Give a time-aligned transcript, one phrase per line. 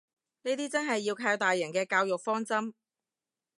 [0.41, 2.73] 呢啲真係要靠大人嘅教育方針